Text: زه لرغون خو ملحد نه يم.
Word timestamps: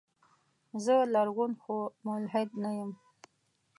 زه 0.83 0.95
لرغون 1.13 1.51
خو 1.61 1.75
ملحد 2.05 2.49
نه 2.63 2.71
يم. 2.79 2.91